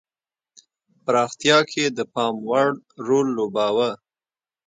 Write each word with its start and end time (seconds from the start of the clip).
پراختیا 1.03 1.57
کې 1.71 1.83
د 1.97 1.99
پاموړ 2.13 2.67
رول 3.07 3.27
لوباوه. 3.37 3.89